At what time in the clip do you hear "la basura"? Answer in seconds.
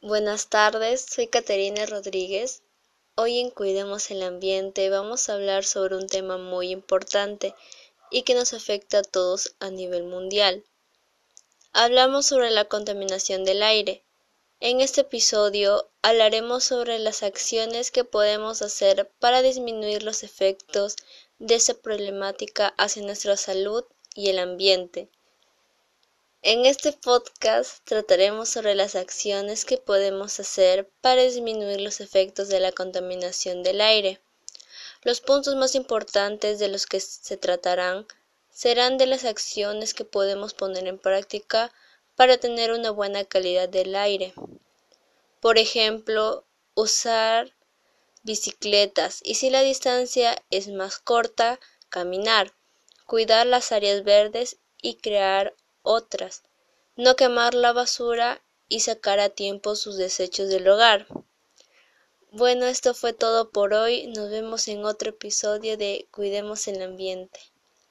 57.54-58.42